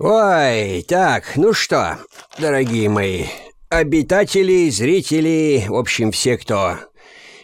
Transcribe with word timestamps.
Ой, 0.00 0.84
так, 0.88 1.36
ну 1.36 1.52
что, 1.52 1.98
дорогие 2.36 2.88
мои, 2.88 3.26
обитатели, 3.68 4.68
зрители, 4.68 5.66
в 5.68 5.76
общем, 5.76 6.10
все, 6.10 6.36
кто 6.36 6.78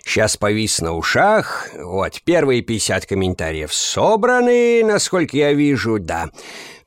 сейчас 0.04 0.36
повис 0.36 0.80
на 0.80 0.96
ушах, 0.96 1.68
вот, 1.78 2.20
первые 2.24 2.62
50 2.62 3.06
комментариев 3.06 3.72
собраны, 3.72 4.82
насколько 4.82 5.36
я 5.36 5.52
вижу, 5.52 6.00
да. 6.00 6.30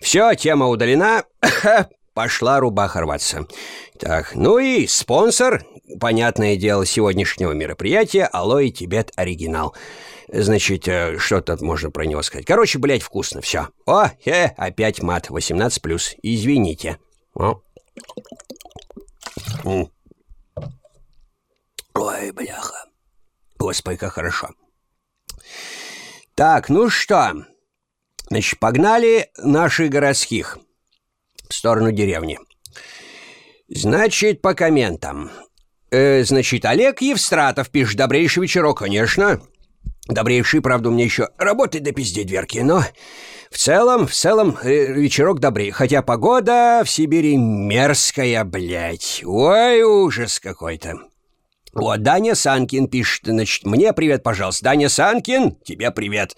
Все, 0.02 0.34
тема 0.34 0.68
удалена, 0.68 1.24
пошла 2.14 2.60
рубаха 2.60 3.00
рваться. 3.00 3.48
Так, 3.98 4.36
ну 4.36 4.60
и 4.60 4.86
спонсор, 4.86 5.64
понятное 5.98 6.58
дело, 6.58 6.86
сегодняшнего 6.86 7.54
мероприятия 7.54 8.26
«Алоэ 8.26 8.68
Тибет 8.68 9.14
Оригинал». 9.16 9.74
Значит, 10.36 10.88
э, 10.88 11.20
что 11.20 11.42
тут 11.42 11.62
можно 11.62 11.92
про 11.92 12.06
него 12.06 12.24
сказать? 12.24 12.48
Короче, 12.48 12.80
блядь, 12.80 13.04
вкусно, 13.04 13.40
все. 13.42 13.70
О, 13.86 14.08
э, 14.26 14.46
опять 14.58 15.04
мат, 15.04 15.30
18+. 15.30 16.16
Извините. 16.24 16.98
О. 17.36 17.62
Ой, 21.94 22.32
бляха. 22.32 22.86
Господи, 23.60 23.98
как 23.98 24.14
хорошо. 24.14 24.50
Так, 26.34 26.68
ну 26.70 26.90
что, 26.90 27.46
значит, 28.28 28.60
погнали 28.60 29.30
наших 29.38 29.92
городских 29.92 30.58
в 31.48 31.54
сторону 31.54 31.92
деревни. 31.92 32.40
Значит, 33.68 34.42
по 34.42 34.56
комментам. 34.56 35.30
Э, 35.92 36.24
значит, 36.24 36.66
Олег 36.66 37.02
Евстратов 37.02 37.70
пишет 37.70 37.98
«Добрейший 37.98 38.42
вечерок», 38.42 38.80
конечно. 38.80 39.40
Добрейший, 40.08 40.62
правда, 40.62 40.90
у 40.90 40.92
меня 40.92 41.06
еще 41.06 41.30
работает 41.38 41.86
до 41.86 41.94
пизде 41.94 42.26
дверки, 42.26 42.60
но 42.60 42.84
в 43.50 43.58
целом, 43.58 44.06
в 44.06 44.14
целом, 44.14 44.58
э, 44.62 44.92
вечерок 44.92 45.40
добрый. 45.40 45.72
Хотя 45.72 46.02
погода 46.02 46.82
в 46.84 46.90
Сибири 46.90 47.38
мерзкая, 47.38 48.44
блядь. 48.44 49.22
Ой, 49.26 49.82
ужас 49.84 50.40
какой-то. 50.40 51.13
Вот, 51.74 52.04
Даня 52.04 52.36
Санкин 52.36 52.88
пишет, 52.88 53.22
значит, 53.26 53.66
мне 53.66 53.94
привет, 53.94 54.22
пожалуйста. 54.22 54.64
Даня 54.64 54.90
Санкин, 54.90 55.56
тебе 55.64 55.90
привет. 55.90 56.38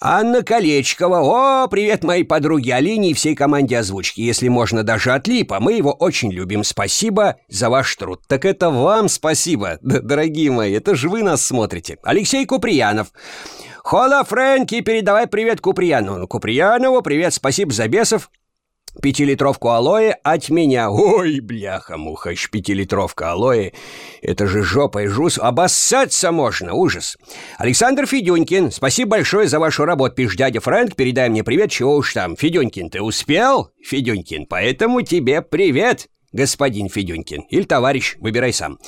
Анна 0.00 0.42
Колечкова, 0.42 1.20
о, 1.64 1.68
привет 1.68 2.02
моей 2.02 2.24
подруге 2.24 2.74
Алине 2.74 3.10
и 3.10 3.14
всей 3.14 3.36
команде 3.36 3.78
озвучки, 3.78 4.20
если 4.20 4.48
можно 4.48 4.82
даже 4.82 5.12
от 5.12 5.28
Липа. 5.28 5.60
Мы 5.60 5.74
его 5.74 5.92
очень 5.92 6.32
любим. 6.32 6.64
Спасибо 6.64 7.36
за 7.48 7.70
ваш 7.70 7.94
труд. 7.94 8.22
Так 8.26 8.44
это 8.44 8.70
вам 8.70 9.08
спасибо, 9.08 9.78
дорогие 9.82 10.50
мои, 10.50 10.72
это 10.74 10.96
же 10.96 11.08
вы 11.08 11.22
нас 11.22 11.46
смотрите. 11.46 11.98
Алексей 12.02 12.44
Куприянов. 12.44 13.12
Хола 13.84 14.24
Фрэнки, 14.24 14.80
передавай 14.80 15.28
привет 15.28 15.60
Куприянову. 15.60 16.26
Куприянову 16.26 17.02
привет, 17.02 17.32
спасибо 17.32 17.72
за 17.72 17.86
бесов. 17.86 18.30
Пятилитровку 19.02 19.68
алоэ 19.70 20.12
от 20.22 20.48
меня. 20.48 20.90
Ой, 20.90 21.40
бляха-муха, 21.40 22.34
пятилитровка 22.50 23.32
алоэ. 23.32 23.72
Это 24.22 24.46
же 24.46 24.62
жопа 24.62 25.04
и 25.04 25.06
жус. 25.06 25.38
Обоссаться 25.38 26.32
можно, 26.32 26.74
ужас. 26.74 27.16
Александр 27.58 28.06
Федюнькин, 28.06 28.70
спасибо 28.70 29.12
большое 29.12 29.48
за 29.48 29.58
вашу 29.58 29.84
работу. 29.84 30.14
Пишет 30.14 30.38
дядя 30.38 30.60
Фрэнк, 30.60 30.96
передай 30.96 31.28
мне 31.28 31.44
привет, 31.44 31.70
чего 31.70 31.96
уж 31.96 32.12
там. 32.14 32.36
Федюнькин, 32.36 32.90
ты 32.90 33.02
успел? 33.02 33.70
Федюнькин, 33.84 34.46
поэтому 34.46 35.02
тебе 35.02 35.42
привет 35.42 36.08
господин 36.32 36.88
Федюнькин. 36.88 37.42
Или 37.50 37.64
товарищ, 37.64 38.16
выбирай 38.18 38.52
сам. 38.52 38.78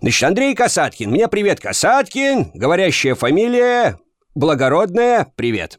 Значит, 0.00 0.22
Андрей 0.24 0.54
Касаткин. 0.54 1.10
Мне 1.10 1.28
привет, 1.28 1.60
Касаткин. 1.60 2.50
Говорящая 2.54 3.14
фамилия. 3.14 3.98
Благородная. 4.34 5.32
Привет. 5.36 5.78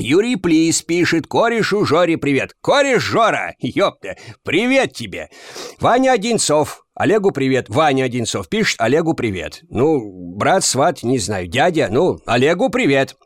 Юрий 0.00 0.36
Плис 0.36 0.80
пишет 0.80 1.26
корешу 1.26 1.84
Жоре 1.84 2.16
привет. 2.16 2.54
Кореш 2.62 3.02
Жора, 3.02 3.54
ёпта, 3.58 4.16
привет 4.42 4.94
тебе. 4.94 5.28
Ваня 5.78 6.12
Одинцов, 6.12 6.86
Олегу 6.94 7.32
привет. 7.32 7.66
Ваня 7.68 8.04
Одинцов 8.04 8.48
пишет 8.48 8.80
Олегу 8.80 9.12
привет. 9.12 9.60
Ну, 9.68 10.00
брат, 10.36 10.64
сват, 10.64 11.02
не 11.02 11.18
знаю, 11.18 11.48
дядя, 11.48 11.88
ну, 11.90 12.18
Олегу 12.24 12.70
привет. 12.70 13.16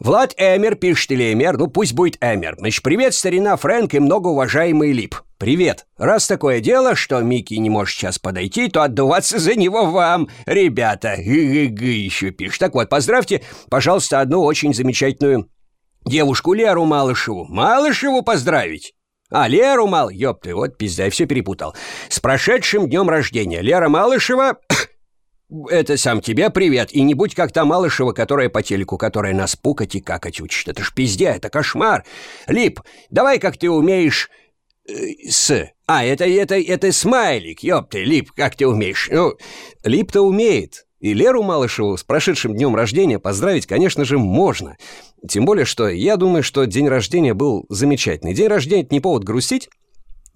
Влад 0.00 0.34
Эмер 0.36 0.74
пишет 0.74 1.12
или 1.12 1.32
Эмер, 1.32 1.56
ну 1.56 1.68
пусть 1.68 1.92
будет 1.92 2.16
Эмер. 2.20 2.56
Значит, 2.58 2.82
привет, 2.82 3.14
старина 3.14 3.56
Фрэнк 3.56 3.94
и 3.94 4.00
многоуважаемый 4.00 4.92
Лип. 4.92 5.14
Привет. 5.38 5.86
Раз 5.98 6.26
такое 6.26 6.60
дело, 6.60 6.96
что 6.96 7.20
Микки 7.20 7.54
не 7.54 7.70
может 7.70 7.94
сейчас 7.94 8.18
подойти, 8.18 8.68
то 8.68 8.82
отдуваться 8.82 9.38
за 9.38 9.54
него 9.54 9.86
вам, 9.86 10.28
ребята. 10.46 11.14
Г-г-г 11.16 11.84
еще 11.84 12.30
пишет. 12.32 12.58
Так 12.58 12.74
вот, 12.74 12.88
поздравьте, 12.88 13.42
пожалуйста, 13.70 14.20
одну 14.20 14.42
очень 14.42 14.74
замечательную 14.74 15.48
Девушку 16.04 16.54
Леру 16.54 16.84
Малышеву. 16.84 17.44
Малышеву 17.44 18.22
поздравить. 18.22 18.94
А, 19.30 19.46
Леру 19.46 19.86
Мал... 19.86 20.08
Ёб 20.08 20.40
ты, 20.42 20.54
вот 20.54 20.78
пизда, 20.78 21.10
все 21.10 21.26
перепутал. 21.26 21.74
С 22.08 22.18
прошедшим 22.18 22.88
днем 22.88 23.08
рождения. 23.08 23.60
Лера 23.60 23.88
Малышева... 23.88 24.58
Это 25.70 25.96
сам 25.96 26.20
тебе 26.20 26.50
привет. 26.50 26.94
И 26.94 27.02
не 27.02 27.14
будь 27.14 27.34
как 27.34 27.52
та 27.52 27.64
Малышева, 27.64 28.12
которая 28.12 28.48
по 28.48 28.62
телеку, 28.62 28.96
которая 28.96 29.34
нас 29.34 29.56
пукать 29.56 29.94
и 29.94 30.00
какать 30.00 30.40
учит. 30.40 30.68
Это 30.68 30.82
ж 30.82 30.92
пизде, 30.94 31.26
это 31.26 31.50
кошмар. 31.50 32.04
Лип, 32.46 32.80
давай 33.10 33.38
как 33.38 33.56
ты 33.56 33.70
умеешь... 33.70 34.30
Э, 34.88 34.94
с... 35.28 35.70
А, 35.86 36.04
это, 36.04 36.26
это, 36.26 36.58
это 36.58 36.92
смайлик, 36.92 37.62
ёб 37.62 37.90
ты, 37.90 38.04
Лип, 38.04 38.32
как 38.32 38.56
ты 38.56 38.66
умеешь? 38.66 39.08
Ну, 39.10 39.34
Лип-то 39.84 40.20
умеет. 40.22 40.86
И 41.00 41.14
Леру 41.14 41.42
Малышеву 41.42 41.96
с 41.96 42.02
прошедшим 42.02 42.54
днем 42.54 42.74
рождения 42.74 43.18
поздравить, 43.18 43.66
конечно 43.66 44.04
же, 44.04 44.18
можно. 44.18 44.76
Тем 45.28 45.44
более, 45.44 45.64
что 45.64 45.88
я 45.88 46.16
думаю, 46.16 46.42
что 46.42 46.64
день 46.64 46.88
рождения 46.88 47.34
был 47.34 47.66
замечательный. 47.68 48.34
День 48.34 48.48
рождения— 48.48 48.82
это 48.84 48.94
не 48.94 49.00
повод 49.00 49.24
грустить, 49.24 49.68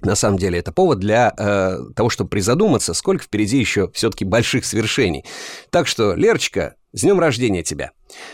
на 0.04 0.16
самом 0.16 0.38
деле 0.38 0.58
это 0.58 0.72
повод 0.72 0.98
для 0.98 1.32
э, 1.36 1.78
того, 1.94 2.10
чтобы 2.10 2.30
призадуматься, 2.30 2.92
сколько 2.92 3.24
впереди 3.24 3.58
еще 3.58 3.88
все-таки 3.92 4.24
больших 4.24 4.64
свершений. 4.64 5.24
Так 5.70 5.86
что, 5.86 6.14
Лерочка, 6.14 6.74
с 6.92 7.02
днем 7.02 7.20
рождения 7.20 7.62
тебя. 7.62 7.92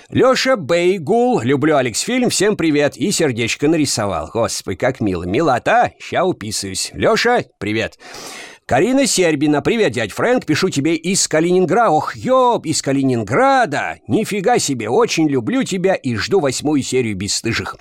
Леша 0.08 0.56
Бейгул, 0.56 1.40
люблю 1.40 1.76
Алекс 1.76 2.00
фильм, 2.00 2.30
всем 2.30 2.56
привет, 2.56 2.96
и 2.96 3.12
сердечко 3.12 3.68
нарисовал. 3.68 4.30
Господи, 4.32 4.76
как 4.76 5.00
мило. 5.00 5.24
Милота, 5.24 5.92
ща 6.00 6.24
уписываюсь. 6.24 6.90
Леша, 6.94 7.44
привет. 7.58 7.98
Карина 8.68 9.06
Сербина, 9.06 9.62
привет, 9.62 9.92
дядь 9.92 10.12
Фрэнк, 10.12 10.44
пишу 10.44 10.68
тебе 10.68 10.94
из 10.94 11.26
Калининграда. 11.26 11.90
Ох, 11.90 12.14
ёб, 12.14 12.66
из 12.66 12.82
Калининграда! 12.82 14.00
Нифига 14.06 14.58
себе, 14.58 14.90
очень 14.90 15.26
люблю 15.26 15.64
тебя 15.64 15.94
и 15.94 16.14
жду 16.16 16.38
восьмую 16.38 16.82
серию 16.82 17.16
«Бесстыжих». 17.16 17.78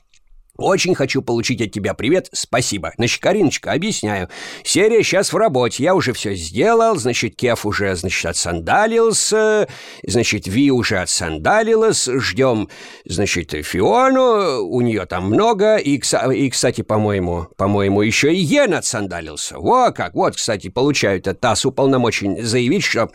Очень 0.58 0.96
хочу 0.96 1.22
получить 1.22 1.62
от 1.62 1.72
тебя 1.72 1.94
привет, 1.94 2.30
спасибо. 2.34 2.92
Значит, 2.98 3.22
Кариночка, 3.22 3.72
объясняю. 3.72 4.30
Серия 4.64 5.04
сейчас 5.04 5.32
в 5.32 5.38
работе, 5.38 5.84
я 5.84 5.94
уже 5.94 6.14
все 6.14 6.34
сделал, 6.36 6.96
значит, 6.96 7.36
Кеф 7.36 7.66
уже, 7.66 7.96
значит, 7.96 8.26
отсандалился, 8.26 9.68
значит, 10.06 10.48
Ви 10.48 10.72
уже 10.72 10.98
отсандалилась, 10.98 12.06
ждем, 12.06 12.70
значит, 13.06 13.52
Фиону, 13.52 14.64
у 14.64 14.82
нее 14.82 15.06
там 15.06 15.28
много, 15.28 15.78
и, 15.78 16.02
и 16.34 16.50
кстати, 16.50 16.82
по-моему, 16.82 17.48
по-моему, 17.56 18.02
еще 18.02 18.34
и 18.34 18.40
Йен 18.40 18.74
отсандалился. 18.74 19.60
Во 19.60 19.92
как, 19.92 20.16
вот, 20.16 20.36
кстати, 20.36 20.70
получают 20.70 21.28
от 21.28 21.40
ТАСС 21.40 21.66
уполномочен 21.66 22.44
заявить, 22.44 22.84
что 22.84 23.10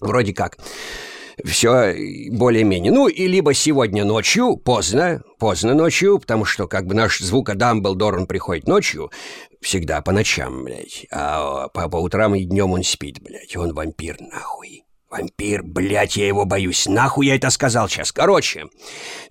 вроде 0.00 0.34
как 0.34 0.58
все 1.44 1.94
более-менее. 2.30 2.92
Ну, 2.92 3.08
и 3.08 3.26
либо 3.26 3.54
сегодня 3.54 4.04
ночью, 4.04 4.56
поздно, 4.56 5.22
поздно 5.38 5.74
ночью, 5.74 6.18
потому 6.18 6.44
что 6.44 6.66
как 6.68 6.86
бы 6.86 6.94
наш 6.94 7.18
звука 7.18 7.54
Дамблдор, 7.54 8.18
он 8.18 8.26
приходит 8.26 8.68
ночью, 8.68 9.10
всегда 9.60 10.02
по 10.02 10.12
ночам, 10.12 10.64
блядь, 10.64 11.06
а 11.10 11.68
по, 11.68 11.88
по 11.88 11.96
утрам 11.96 12.34
и 12.34 12.44
днем 12.44 12.72
он 12.72 12.82
спит, 12.82 13.20
блядь, 13.22 13.56
он 13.56 13.72
вампир, 13.72 14.16
нахуй. 14.20 14.84
Вампир, 15.10 15.62
блядь, 15.62 16.16
я 16.16 16.26
его 16.26 16.44
боюсь. 16.44 16.86
Нахуй 16.86 17.28
я 17.28 17.36
это 17.36 17.48
сказал 17.50 17.88
сейчас. 17.88 18.10
Короче, 18.10 18.64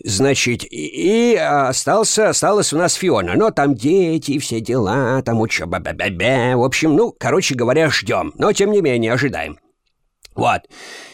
значит, 0.01 0.63
и, 0.63 1.33
и 1.33 1.35
остался, 1.35 2.29
осталась 2.29 2.71
у 2.71 2.77
нас 2.77 2.93
Фиона. 2.93 3.33
Но 3.35 3.51
там 3.51 3.75
дети, 3.75 4.39
все 4.39 4.61
дела, 4.61 5.21
там 5.23 5.41
учеба, 5.41 5.79
бе 5.79 5.91
бе 5.91 6.09
бе 6.09 6.55
В 6.55 6.63
общем, 6.63 6.95
ну, 6.95 7.13
короче 7.19 7.55
говоря, 7.55 7.89
ждем. 7.89 8.31
Но, 8.37 8.53
тем 8.53 8.71
не 8.71 8.81
менее, 8.81 9.11
ожидаем. 9.11 9.57
Вот. 10.35 10.61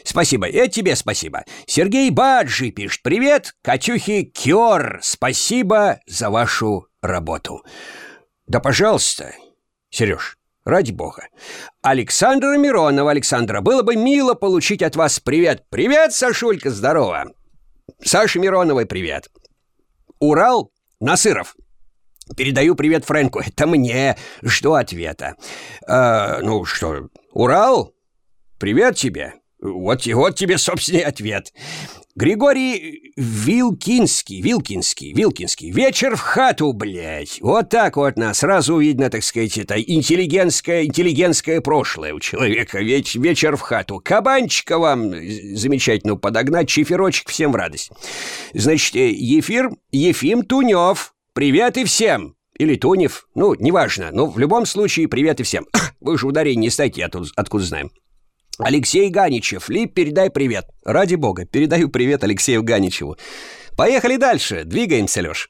Спасибо. 0.04 0.48
И 0.48 0.70
тебе 0.70 0.96
спасибо. 0.96 1.44
Сергей 1.66 2.10
Баджи 2.10 2.72
пишет 2.72 3.02
«Привет, 3.04 3.56
Катюхи 3.62 4.24
Кёр. 4.24 5.00
Спасибо 5.02 6.00
за 6.08 6.30
вашу 6.30 6.88
работу». 7.02 7.64
Да, 8.48 8.60
пожалуйста, 8.60 9.34
Сереж, 9.90 10.38
ради 10.66 10.92
бога. 10.92 11.28
Александра 11.82 12.58
Миронова, 12.58 13.12
Александра, 13.12 13.62
было 13.62 13.84
бы 13.84 13.96
мило 13.96 14.34
получить 14.34 14.82
от 14.82 14.96
вас 14.96 15.20
привет. 15.20 15.66
Привет, 15.70 16.14
Сашулька, 16.14 16.72
здорово. 16.72 17.32
Саша 18.04 18.40
Мироновой 18.40 18.86
привет. 18.86 19.30
Урал 20.20 20.72
Насыров. 21.00 21.56
Передаю 22.36 22.76
привет 22.76 23.06
Фрэнку. 23.06 23.40
Это 23.40 23.66
мне. 23.66 24.18
Жду 24.42 24.74
ответа. 24.74 25.36
Э, 25.88 26.40
ну 26.42 26.66
что, 26.66 27.10
Урал? 27.32 27.94
«Привет 28.60 28.98
тебе!» 28.98 29.34
Вот, 29.62 30.06
вот 30.06 30.36
тебе, 30.36 30.58
собственный 30.58 31.02
ответ. 31.02 31.54
Григорий 32.16 33.14
Вилкинский, 33.18 34.42
Вилкинский, 34.42 35.14
Вилкинский. 35.14 35.72
Вечер 35.72 36.16
в 36.16 36.22
хату, 36.22 36.72
блядь. 36.72 37.40
Вот 37.42 37.70
так 37.70 37.98
вот 37.98 38.18
нас 38.18 38.40
сразу 38.40 38.78
видно, 38.78 39.10
так 39.10 39.24
сказать, 39.24 39.58
это 39.58 39.80
интеллигентское, 39.80 40.86
интеллигентское 40.86 41.60
прошлое 41.62 42.14
у 42.14 42.20
человека. 42.20 42.80
Веч, 42.80 43.16
вечер 43.16 43.58
в 43.58 43.62
хату. 43.62 44.02
Кабанчика 44.04 44.78
вам 44.80 45.12
замечательно 45.56 46.16
подогнать, 46.16 46.70
чиферочек 46.70 47.30
всем 47.30 47.52
в 47.52 47.56
радость. 47.56 47.92
Значит, 48.54 48.96
э, 48.96 49.12
Ефир, 49.12 49.72
Ефим 49.92 50.44
Тунев. 50.44 51.14
Привет 51.34 51.78
и 51.78 51.84
всем. 51.84 52.36
Или 52.58 52.76
Тунев, 52.76 53.28
ну, 53.36 53.56
неважно, 53.56 54.10
но 54.12 54.26
в 54.26 54.38
любом 54.40 54.66
случае 54.66 55.08
привет 55.08 55.40
и 55.40 55.44
всем. 55.44 55.68
Вы 56.00 56.18
же 56.18 56.28
ударение 56.28 56.64
не 56.64 56.70
ставьте, 56.70 57.02
я 57.02 57.10
тут 57.10 57.30
откуда 57.36 57.64
знаем. 57.64 57.92
Алексей 58.60 59.10
Ганичев, 59.10 59.70
Лип, 59.70 59.94
передай 59.94 60.30
привет. 60.30 60.66
Ради 60.84 61.16
бога, 61.16 61.46
передаю 61.46 61.90
привет 61.90 62.24
Алексею 62.24 62.62
Ганичеву. 62.62 63.18
Поехали 63.78 64.18
дальше, 64.18 64.64
двигаемся, 64.66 65.22
Лёш. 65.22 65.50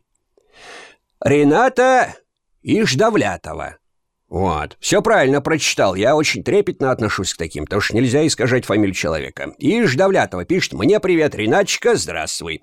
Рената 1.23 2.15
Иждавлятова. 2.61 3.77
Вот, 4.29 4.77
все 4.79 5.01
правильно 5.01 5.41
прочитал. 5.41 5.95
Я 5.95 6.15
очень 6.15 6.43
трепетно 6.43 6.91
отношусь 6.91 7.33
к 7.33 7.37
таким, 7.37 7.65
потому 7.65 7.81
что 7.81 7.95
нельзя 7.95 8.25
искажать 8.27 8.65
фамилию 8.65 8.93
человека. 8.93 9.53
Иждавлятова 9.57 10.45
пишет 10.45 10.73
«Мне 10.73 10.99
привет, 10.99 11.33
Ринатчика, 11.33 11.95
здравствуй». 11.95 12.61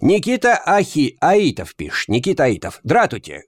Никита 0.00 0.60
Ахи 0.66 1.16
Аитов 1.20 1.76
пишет. 1.76 2.08
Никита 2.08 2.44
Аитов. 2.44 2.80
Дратуйте. 2.82 3.44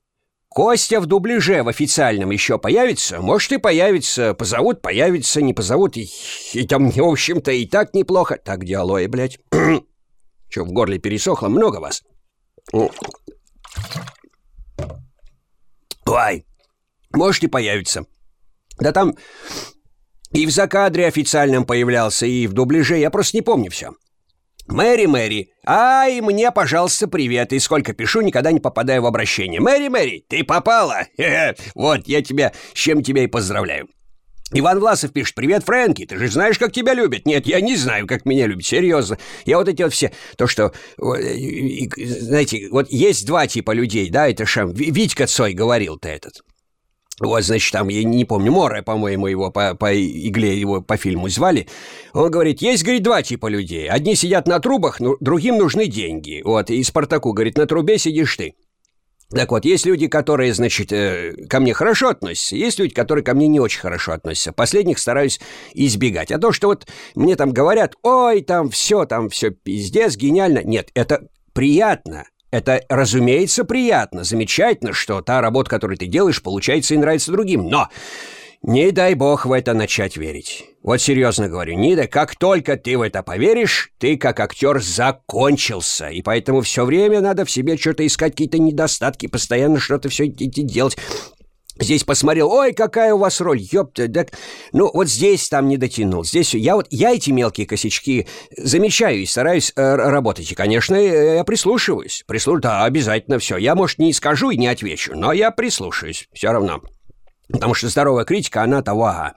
Костя 0.49 1.01
в 1.01 1.07
дубляже 1.07 1.63
в 1.63 1.69
официальном 1.69 2.31
еще 2.31 2.59
появится? 2.59 3.21
Может 3.21 3.53
и 3.53 3.59
появится. 3.59 4.35
Позовут, 4.35 4.81
появится, 4.81 5.43
не 5.43 5.53
позовут. 5.55 5.97
И, 5.97 6.11
и 6.55 6.67
там, 6.67 6.91
в 6.91 6.99
общем-то, 7.01 7.53
и 7.53 7.67
так 7.67 7.95
неплохо. 7.95 8.39
Так, 8.43 8.65
диалоги, 8.65 9.07
блядь. 9.07 9.39
Че, 10.49 10.65
в 10.65 10.73
горле 10.73 10.99
пересохло? 10.99 11.49
Много 11.49 11.77
вас? 11.77 12.03
Ой, 16.07 16.47
может 17.13 17.45
и 17.45 17.49
появится. 17.49 18.07
Да 18.81 18.93
там 18.93 19.15
и 20.33 20.47
в 20.47 20.51
закадре 20.51 21.07
официальном 21.07 21.65
появлялся, 21.65 22.27
и 22.27 22.47
в 22.47 22.53
дубляже. 22.53 22.99
Я 22.99 23.11
просто 23.11 23.37
не 23.37 23.43
помню 23.43 23.71
все. 23.71 23.93
«Мэри, 24.69 25.07
Мэри, 25.07 25.51
ай, 25.65 26.21
мне, 26.21 26.53
пожалуйста, 26.53 27.09
привет, 27.09 27.53
и 27.55 27.59
сколько 27.59 27.95
пишу, 27.95 28.21
никогда 28.21 28.53
не 28.53 28.61
попадаю 28.61 29.03
в 29.03 29.07
обращение. 29.07 29.61
Мэри, 29.61 29.89
Мэри, 29.89 30.25
ты 30.29 30.45
попала? 30.45 31.07
Вот, 31.75 32.07
я 32.07 32.23
тебя, 32.23 32.53
с 32.75 32.79
чем 32.79 33.03
тебя 33.03 33.25
и 33.25 33.29
поздравляю». 33.29 33.89
Иван 34.53 34.79
Власов 34.79 35.13
пишет, 35.13 35.35
«Привет, 35.35 35.65
Фрэнки, 35.65 36.07
ты 36.07 36.17
же 36.19 36.29
знаешь, 36.29 36.59
как 36.59 36.73
тебя 36.73 36.95
любят?» 36.95 37.27
«Нет, 37.27 37.47
я 37.47 37.61
не 37.61 37.77
знаю, 37.77 38.07
как 38.07 38.25
меня 38.25 38.47
любят, 38.47 38.65
серьезно. 38.65 39.19
Я 39.45 39.59
вот 39.59 39.69
эти 39.69 39.83
вот 39.83 39.93
все, 39.93 40.13
то, 40.37 40.47
что, 40.47 40.73
знаете, 40.99 42.69
вот 42.71 42.91
есть 42.91 43.27
два 43.27 43.47
типа 43.47 43.73
людей, 43.73 44.11
да, 44.11 44.29
это 44.29 44.47
Шам, 44.47 44.73
Витька 44.73 45.27
Цой 45.27 45.53
говорил-то 45.55 46.09
этот. 46.09 46.43
Вот, 47.21 47.43
значит, 47.43 47.73
там, 47.73 47.89
я 47.89 48.05
не 48.05 48.25
помню, 48.25 48.53
Море, 48.53 48.83
по-моему, 48.83 49.27
его 49.27 49.51
по, 49.51 49.75
по 49.75 49.93
игле 49.93 50.59
его 50.59 50.81
по 50.81 50.97
фильму 50.97 51.29
звали. 51.29 51.67
Он 52.13 52.31
говорит, 52.31 52.63
есть, 52.63 52.85
говорит, 52.85 53.03
два 53.03 53.23
типа 53.23 53.49
людей. 53.49 53.89
Одни 53.89 54.15
сидят 54.15 54.47
на 54.47 54.61
трубах, 54.61 55.01
ну, 55.01 55.17
другим 55.21 55.59
нужны 55.59 55.87
деньги. 55.87 56.43
Вот, 56.45 56.71
и 56.71 56.83
Спартаку 56.85 57.33
говорит, 57.33 57.59
на 57.59 57.67
трубе 57.67 57.99
сидишь 57.99 58.37
ты. 58.37 58.55
Так 59.31 59.51
вот, 59.51 59.67
есть 59.67 59.85
люди, 59.85 60.07
которые, 60.07 60.55
значит, 60.55 60.91
э, 60.91 61.35
ко 61.51 61.61
мне 61.61 61.75
хорошо 61.75 62.09
относятся, 62.09 62.57
есть 62.57 62.79
люди, 62.79 62.95
которые 62.95 63.23
ко 63.23 63.35
мне 63.35 63.47
не 63.47 63.61
очень 63.61 63.81
хорошо 63.81 64.13
относятся. 64.13 64.53
Последних 64.53 64.99
стараюсь 64.99 65.39
избегать. 65.75 66.33
А 66.33 66.39
то, 66.39 66.51
что 66.51 66.69
вот 66.69 66.87
мне 67.15 67.37
там 67.37 67.53
говорят, 67.53 67.95
ой, 68.03 68.41
там 68.41 68.71
все, 68.71 69.05
там 69.05 69.29
все 69.29 69.51
пиздец, 69.51 70.17
гениально. 70.17 70.63
Нет, 70.65 70.91
это 70.95 71.29
приятно. 71.53 72.25
Это, 72.51 72.83
разумеется, 72.89 73.65
приятно, 73.65 74.25
замечательно, 74.25 74.93
что 74.93 75.21
та 75.21 75.41
работа, 75.41 75.71
которую 75.71 75.99
ты 75.99 76.07
делаешь, 76.07 76.43
получается 76.43 76.95
и 76.95 76.99
нравится 76.99 77.31
другим. 77.31 77.69
Но 77.69 77.89
не 78.63 78.91
дай 78.91 79.15
бог 79.15 79.47
в 79.47 79.53
это 79.53 79.75
начать 79.75 80.17
верить. 80.17 80.65
Вот 80.83 81.01
серьезно 81.01 81.49
говорю, 81.49 81.75
Нида, 81.75 82.07
как 82.07 82.35
только 82.37 82.77
ты 82.77 82.97
в 82.97 83.03
это 83.03 83.23
поверишь, 83.23 83.91
ты 83.99 84.17
как 84.17 84.41
актер 84.41 84.81
закончился. 84.81 86.09
И 86.09 86.23
поэтому 86.23 86.63
все 86.63 86.85
время 86.85 87.21
надо 87.21 87.45
в 87.45 87.51
себе 87.51 87.77
что-то 87.77 88.07
искать, 88.07 88.33
какие-то 88.33 88.59
недостатки, 88.59 89.27
постоянно 89.27 89.79
что-то 89.79 90.09
все 90.09 90.27
делать. 90.27 90.97
Здесь 91.81 92.05
посмотрел, 92.05 92.51
ой, 92.51 92.73
какая 92.73 93.15
у 93.15 93.19
вас 93.19 93.41
роль, 93.41 93.61
ёпта, 93.61 94.09
да... 94.09 94.27
Ну, 94.73 94.91
вот 94.93 95.09
здесь 95.09 95.49
там 95.49 95.69
не 95.69 95.77
дотянул, 95.77 96.25
здесь... 96.25 96.55
Я 96.55 96.75
вот, 96.75 96.87
я 96.91 97.15
эти 97.15 97.31
мелкие 97.31 97.67
косячки 97.67 98.27
замечаю 98.57 99.21
и 99.21 99.27
стараюсь 99.27 99.73
э, 99.77 99.95
работать. 99.95 100.51
И, 100.51 100.55
конечно, 100.55 100.97
я 100.97 101.45
прислушиваюсь. 101.45 102.25
Прислушиваюсь, 102.27 102.63
да, 102.63 102.85
обязательно 102.85 103.39
все. 103.39 103.57
Я, 103.57 103.75
может, 103.75 103.99
не 103.99 104.13
скажу 104.13 104.51
и 104.51 104.57
не 104.57 104.67
отвечу, 104.67 105.15
но 105.15 105.33
я 105.33 105.51
прислушаюсь 105.51 106.29
все 106.33 106.51
равно. 106.51 106.83
Потому 107.51 107.75
что 107.75 107.89
здоровая 107.89 108.25
критика, 108.25 108.63
она 108.63 108.83
того, 108.83 109.07
ага. 109.07 109.35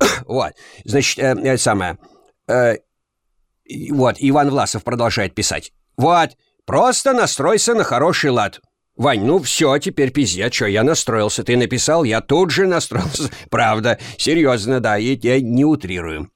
Вот, 0.26 0.52
значит, 0.84 1.18
э, 1.18 1.36
это 1.40 1.58
самое... 1.62 1.98
Э, 2.48 2.76
вот, 3.90 4.16
Иван 4.18 4.50
Власов 4.50 4.82
продолжает 4.82 5.34
писать. 5.34 5.72
Вот, 5.96 6.30
просто 6.66 7.12
настройся 7.12 7.74
на 7.74 7.84
хороший 7.84 8.30
лад. 8.30 8.60
Вань, 8.98 9.24
ну 9.24 9.38
все, 9.38 9.78
теперь 9.78 10.10
пиздец, 10.10 10.52
что 10.52 10.66
я 10.66 10.82
настроился. 10.82 11.44
Ты 11.44 11.56
написал, 11.56 12.02
я 12.02 12.20
тут 12.20 12.50
же 12.50 12.66
настроился. 12.66 13.30
Правда, 13.48 13.98
серьезно, 14.16 14.80
да, 14.80 14.98
и 14.98 15.16
я 15.22 15.40
не 15.40 15.64
утрирую. 15.64 16.30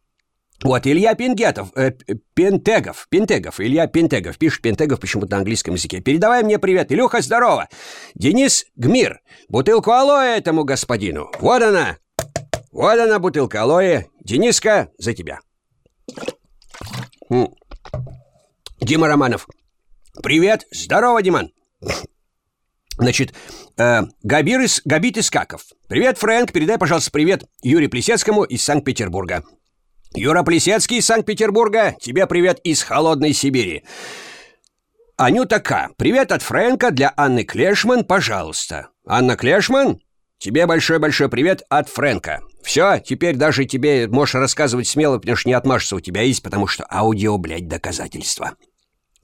Вот, 0.62 0.87
Илья 0.87 1.17
Пингетов, 1.17 1.73
э, 1.75 1.91
Пентегов, 2.35 3.09
Пентегов, 3.11 3.59
Илья 3.59 3.88
Пентегов, 3.88 4.38
пишет 4.38 4.62
Пентегов 4.62 5.00
почему-то 5.00 5.32
на 5.32 5.38
английском 5.38 5.75
языке. 5.75 6.00
Передавай 6.00 6.44
мне 6.44 6.61
привет, 6.61 6.93
Илюха, 6.93 7.20
здорово. 7.20 7.69
Денис 8.14 8.65
Гмир, 8.76 9.23
бутылку 9.49 9.91
алоэ 9.91 10.38
этому 10.38 10.62
господину. 10.62 11.32
Вот 11.41 11.62
она, 11.62 11.99
вот 12.70 12.97
она, 12.97 13.19
бутылка 13.19 13.62
алоэ. 13.62 14.05
Дениска, 14.20 14.88
за 14.99 15.15
тебя. 15.15 15.41
Дима 18.81 19.08
Романов. 19.08 19.49
Привет, 20.23 20.65
здорово, 20.70 21.23
Диман. 21.23 21.50
Значит, 22.99 23.35
э, 23.79 24.03
Габир 24.23 24.61
из, 24.61 24.83
Габит 24.85 25.19
Искаков. 25.19 25.62
Привет, 25.89 26.19
Фрэнк, 26.19 26.53
передай, 26.53 26.79
пожалуйста, 26.79 27.11
привет 27.11 27.44
Юрию 27.62 27.91
Плесецкому 27.91 28.44
из 28.44 28.62
Санкт-Петербурга. 28.62 29.44
Юра 30.15 30.43
Плесецкий 30.43 30.99
из 30.99 31.06
Санкт-Петербурга, 31.06 31.97
тебе 32.00 32.27
привет 32.27 32.61
из 32.65 32.83
холодной 32.83 33.33
Сибири. 33.33 33.85
Анюта 35.17 35.61
К. 35.61 35.91
Привет 35.97 36.33
от 36.33 36.43
Фрэнка 36.43 36.91
для 36.91 37.15
Анны 37.17 37.44
Клешман, 37.44 38.05
пожалуйста. 38.05 38.89
Анна 39.06 39.37
Клешман, 39.37 40.00
тебе 40.39 40.67
большой-большой 40.67 41.29
привет 41.29 41.63
от 41.70 41.89
Фрэнка. 41.89 42.41
Все, 42.63 42.99
теперь 42.99 43.37
даже 43.37 43.65
тебе 43.65 44.06
можешь 44.08 44.34
рассказывать 44.34 44.87
смело, 44.87 45.19
потому 45.19 45.37
что 45.37 45.49
не 45.49 45.55
отмашется 45.55 45.96
у 45.96 46.01
тебя 46.01 46.22
есть, 46.22 46.43
потому 46.43 46.67
что 46.67 46.87
аудио, 46.91 47.39
блядь, 47.39 47.69
доказательства. 47.69 48.53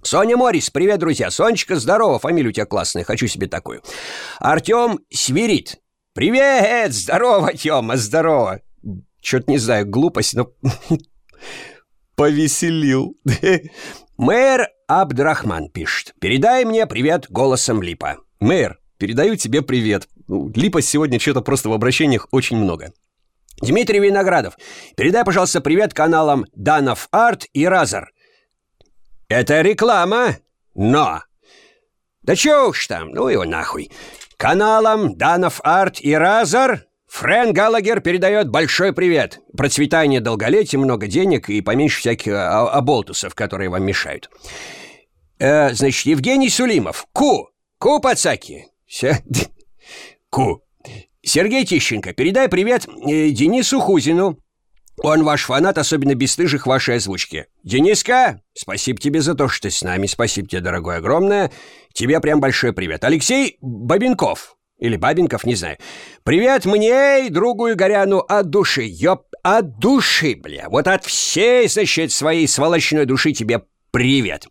Соня 0.03 0.37
Морис, 0.37 0.71
привет, 0.71 1.01
друзья. 1.01 1.29
Сонечка, 1.29 1.75
здорово, 1.75 2.21
фамилия 2.21 2.51
у 2.51 2.53
тебя 2.53 2.67
классная, 2.67 3.03
хочу 3.03 3.27
себе 3.27 3.49
такую. 3.49 3.83
Артем 4.39 5.01
Свирит. 5.11 5.79
Привет, 6.15 6.93
здорово, 6.93 7.53
Тёма, 7.53 7.97
здорово. 7.97 8.61
Чё-то 9.21 9.51
не 9.51 9.59
знаю, 9.59 9.87
глупость, 9.87 10.35
но 10.35 10.53
повеселил. 12.15 13.17
Мэр 14.17 14.69
Абдрахман 14.87 15.69
пишет. 15.69 16.15
Передай 16.21 16.65
мне 16.65 16.87
привет 16.87 17.27
голосом 17.29 17.83
Липа. 17.83 18.19
Мэр, 18.39 18.79
передаю 18.99 19.35
тебе 19.35 19.63
привет. 19.63 20.09
Ну, 20.29 20.49
Липа 20.55 20.81
сегодня 20.81 21.19
что-то 21.19 21.41
просто 21.41 21.71
в 21.71 21.73
обращениях 21.73 22.29
очень 22.31 22.57
много. 22.57 22.93
Дмитрий 23.61 23.99
Виноградов, 23.99 24.57
передай, 24.97 25.25
пожалуйста, 25.25 25.61
привет 25.61 25.93
каналам 25.93 26.45
Данов 26.55 27.09
Арт 27.11 27.47
и 27.53 27.67
Разор. 27.67 28.11
Это 29.29 29.61
реклама, 29.61 30.39
но... 30.75 31.23
Да 32.23 32.35
чё 32.35 32.71
уж 32.71 32.87
там, 32.87 33.11
ну 33.11 33.29
его 33.29 33.45
нахуй. 33.45 33.91
Каналам 34.37 35.17
Данов 35.17 35.61
Арт 35.65 36.01
и 36.01 36.15
Разор 36.15 36.81
Фрэн 37.09 37.53
Галагер 37.53 38.01
передает 38.01 38.49
большой 38.51 38.93
привет. 38.93 39.41
Процветание 39.57 40.21
долголетия, 40.21 40.79
много 40.79 41.07
денег 41.07 41.49
и 41.51 41.61
поменьше 41.61 42.01
всяких 42.01 42.33
а, 42.33 42.71
оболтусов, 42.71 43.35
которые 43.35 43.71
вам 43.71 43.83
мешают. 43.85 44.31
Э, 45.39 45.73
значит, 45.73 46.07
Евгений 46.07 46.51
Сулимов. 46.51 47.07
Ку. 47.13 47.49
Ку, 47.79 48.01
пацаки. 48.01 48.67
Все. 48.87 49.19
Ку. 50.31 50.63
Сергей 51.23 51.65
Тищенко, 51.65 52.13
передай 52.13 52.49
привет 52.49 52.87
э, 52.87 53.31
Денису 53.31 53.81
Хузину. 53.81 54.39
Он 55.03 55.25
ваш 55.25 55.45
фанат, 55.45 55.79
особенно 55.79 56.15
бесстыжих 56.15 56.67
вашей 56.67 56.97
озвучки. 56.97 57.47
Дениска, 57.63 58.41
спасибо 58.55 59.01
тебе 59.01 59.21
за 59.21 59.35
то, 59.35 59.49
что 59.49 59.69
ты 59.69 59.71
с 59.71 59.83
нами. 59.83 60.07
Спасибо 60.07 60.49
тебе, 60.49 60.61
дорогой, 60.61 60.97
огромное. 60.97 61.51
Тебе 61.93 62.21
прям 62.21 62.41
большой 62.41 62.73
привет. 62.73 63.05
Алексей 63.05 63.59
Бабенков. 63.61 64.57
Или 64.79 64.97
Бабенков, 64.97 65.45
не 65.45 65.57
знаю. 65.57 65.77
Привет 66.23 66.65
мне 66.65 67.27
и 67.27 67.31
другу 67.31 67.71
Игоряну 67.71 68.19
от 68.19 68.49
души. 68.51 68.85
Ёп, 68.87 69.27
от 69.43 69.79
души, 69.79 70.37
бля. 70.37 70.69
Вот 70.69 70.87
от 70.87 71.05
всей, 71.05 71.69
значит, 71.69 72.13
своей 72.13 72.47
сволочной 72.47 73.05
души 73.05 73.33
тебе 73.33 73.63
привет. 73.91 74.47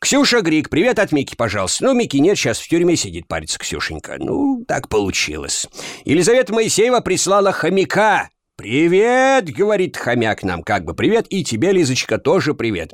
Ксюша 0.00 0.40
Грик, 0.40 0.68
привет 0.68 0.98
от 0.98 1.12
Мики, 1.12 1.36
пожалуйста. 1.36 1.84
Ну, 1.84 1.94
Мики 1.94 2.16
нет, 2.16 2.36
сейчас 2.36 2.58
в 2.58 2.68
тюрьме 2.68 2.96
сидит, 2.96 3.28
парится 3.28 3.56
Ксюшенька. 3.60 4.16
Ну, 4.18 4.64
так 4.66 4.88
получилось. 4.88 5.66
Елизавета 6.04 6.52
Моисеева 6.52 6.98
прислала 6.98 7.52
хомяка. 7.52 8.28
«Привет!»— 8.56 9.50
говорит 9.56 9.96
хомяк 9.96 10.42
нам 10.42 10.62
как 10.62 10.84
бы. 10.84 10.94
«Привет!» 10.94 11.26
И 11.30 11.44
тебе, 11.44 11.72
Лизочка, 11.72 12.18
тоже 12.18 12.54
привет. 12.54 12.92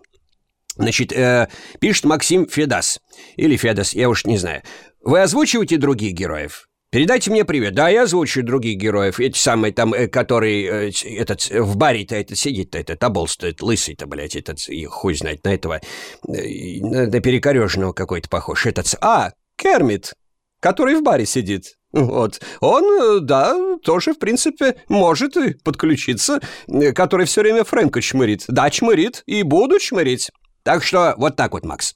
Значит, 0.76 1.12
э, 1.12 1.48
пишет 1.80 2.04
Максим 2.04 2.46
Федас. 2.46 3.00
Или 3.36 3.56
Федас, 3.56 3.94
я 3.94 4.08
уж 4.08 4.24
не 4.24 4.38
знаю. 4.38 4.62
Вы 5.02 5.20
озвучиваете 5.20 5.76
других 5.76 6.14
героев? 6.14 6.68
Передайте 6.90 7.30
мне 7.30 7.44
привет. 7.44 7.74
Да, 7.74 7.90
я 7.90 8.04
озвучу 8.04 8.42
других 8.42 8.78
героев. 8.78 9.20
Эти 9.20 9.36
самые 9.36 9.74
там, 9.74 9.92
э, 9.92 10.06
который 10.06 10.64
э, 10.64 10.90
этот 11.04 11.50
в 11.50 11.76
баре-то 11.76 12.16
этот 12.16 12.38
сидит-то, 12.38 12.78
этот 12.78 13.02
оболст, 13.04 13.44
этот 13.44 13.60
лысый-то, 13.60 14.06
блядь, 14.06 14.36
этот, 14.36 14.66
и 14.68 14.86
хуй 14.86 15.14
знает, 15.14 15.44
на 15.44 15.52
этого, 15.52 15.80
э, 16.26 16.80
на, 16.80 17.06
на 17.06 17.20
перекореженного 17.20 17.92
какой-то 17.92 18.30
похож. 18.30 18.64
Этот, 18.64 18.94
а, 19.02 19.32
Кермит, 19.56 20.14
который 20.60 20.94
в 20.94 21.02
баре 21.02 21.26
сидит. 21.26 21.74
Вот. 21.98 22.40
Он, 22.60 22.84
э, 22.84 23.20
да, 23.20 23.76
тоже, 23.82 24.14
в 24.14 24.18
принципе, 24.18 24.76
может 24.88 25.36
и 25.36 25.54
подключиться, 25.54 26.40
э, 26.68 26.92
который 26.92 27.26
все 27.26 27.42
время 27.42 27.64
Фрэнка 27.64 28.00
чмырит. 28.00 28.44
Да, 28.48 28.70
чмырит, 28.70 29.22
и 29.26 29.42
буду 29.42 29.78
чмырить. 29.78 30.30
Так 30.62 30.84
что 30.84 31.14
вот 31.16 31.36
так 31.36 31.52
вот, 31.52 31.64
Макс. 31.64 31.94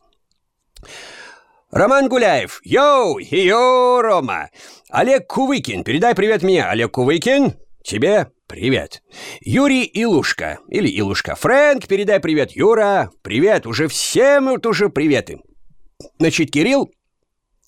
Роман 1.71 2.09
Гуляев. 2.09 2.61
Йоу, 2.65 3.19
йоу, 3.19 4.03
Рома. 4.03 4.51
Олег 4.91 5.27
Кувыкин. 5.27 5.85
Передай 5.85 6.15
привет 6.15 6.43
мне, 6.43 6.65
Олег 6.65 6.93
Кувыкин. 6.93 7.55
Тебе 7.83 8.29
привет. 8.47 9.03
Юрий 9.41 9.85
Илушка. 9.85 10.59
Или 10.69 10.89
Илушка. 10.89 11.35
Фрэнк, 11.35 11.87
передай 11.87 12.21
привет, 12.21 12.53
Юра. 12.53 13.11
Привет. 13.23 13.67
Уже 13.67 13.89
всем 13.89 14.51
вот 14.51 14.67
уже 14.67 14.91
приветы. 14.91 15.41
Значит, 16.19 16.51
Кирилл 16.51 16.91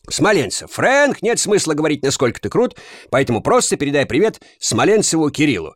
Смоленцев. 0.09 0.71
Фрэнк, 0.73 1.23
нет 1.23 1.39
смысла 1.39 1.75
говорить, 1.75 2.03
насколько 2.03 2.41
ты 2.41 2.49
крут, 2.49 2.77
поэтому 3.11 3.43
просто 3.43 3.77
передай 3.77 4.07
привет 4.07 4.41
Смоленцеву 4.59 5.31
Кириллу. 5.31 5.75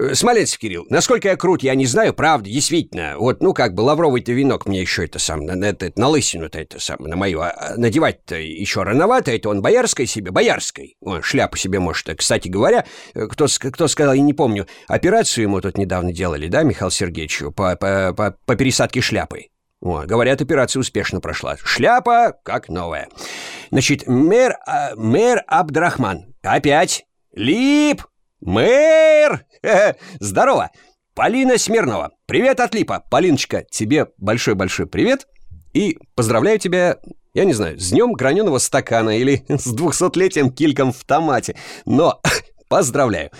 Э, 0.00 0.14
Смоленцев 0.14 0.58
Кирилл, 0.58 0.86
насколько 0.90 1.28
я 1.28 1.36
крут, 1.36 1.62
я 1.62 1.74
не 1.74 1.86
знаю, 1.86 2.14
правда, 2.14 2.48
действительно. 2.48 3.14
Вот, 3.18 3.42
ну, 3.42 3.52
как 3.52 3.74
бы, 3.74 3.80
лавровый-то 3.80 4.32
венок 4.32 4.66
мне 4.66 4.80
еще 4.80 5.04
это 5.04 5.18
сам, 5.18 5.44
на, 5.44 5.56
на, 5.56 5.74
на 5.96 6.08
лысину-то 6.08 6.58
это 6.58 6.78
сам, 6.78 6.98
на 7.00 7.16
мою, 7.16 7.40
а, 7.40 7.50
а 7.50 7.76
надевать-то 7.76 8.36
еще 8.36 8.84
рановато, 8.84 9.32
это 9.32 9.48
он 9.48 9.60
боярской 9.60 10.06
себе, 10.06 10.30
боярской. 10.30 10.96
Он 11.00 11.22
шляпу 11.22 11.56
себе 11.56 11.80
может. 11.80 12.08
Кстати 12.16 12.48
говоря, 12.48 12.86
э, 13.14 13.26
кто, 13.26 13.46
кто 13.48 13.88
сказал, 13.88 14.14
я 14.14 14.22
не 14.22 14.34
помню, 14.34 14.68
операцию 14.86 15.42
ему 15.42 15.60
тут 15.60 15.76
недавно 15.76 16.12
делали, 16.12 16.46
да, 16.46 16.62
Михаил 16.62 16.92
Сергеевичу, 16.92 17.50
по, 17.50 17.74
по, 17.74 18.14
по, 18.16 18.36
по 18.46 18.54
пересадке 18.54 19.00
шляпы. 19.00 19.46
О, 19.80 20.02
говорят, 20.02 20.40
операция 20.40 20.80
успешно 20.80 21.20
прошла. 21.20 21.56
Шляпа 21.62 22.36
как 22.42 22.68
новая. 22.68 23.08
Значит, 23.70 24.06
мэр, 24.06 24.56
а, 24.66 24.94
мэр 24.96 25.42
Абдрахман. 25.46 26.34
Опять. 26.42 27.04
Лип. 27.32 28.02
Мэр. 28.40 29.44
Здорово. 30.20 30.70
Полина 31.14 31.58
Смирнова. 31.58 32.12
Привет 32.26 32.60
от 32.60 32.74
Липа. 32.74 33.04
Полиночка, 33.10 33.64
тебе 33.70 34.06
большой-большой 34.18 34.86
привет. 34.86 35.26
И 35.74 35.98
поздравляю 36.14 36.58
тебя, 36.58 36.98
я 37.34 37.44
не 37.44 37.52
знаю, 37.52 37.78
с 37.78 37.90
днем 37.90 38.12
граненого 38.12 38.58
стакана 38.58 39.18
или 39.18 39.44
с 39.48 39.66
двухсотлетием 39.72 40.50
кильком 40.50 40.92
в 40.92 41.04
томате. 41.04 41.56
Но 41.84 42.20
поздравляю. 42.68 43.30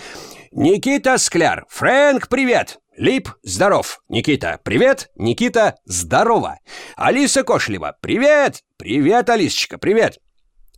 Никита 0.51 1.19
Скляр. 1.19 1.67
Фрэнк, 1.69 2.29
привет. 2.29 2.79
Лип, 2.99 3.29
здоров. 3.45 4.01
Никита, 4.09 4.59
привет. 4.65 5.09
Никита, 5.15 5.77
здорово. 5.85 6.59
Алиса 6.97 7.45
Кошлева, 7.45 7.97
привет. 8.01 8.65
Привет, 8.77 9.31
Алисочка, 9.31 9.79
привет. 9.79 10.19